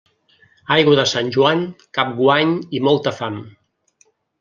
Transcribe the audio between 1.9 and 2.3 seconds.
cap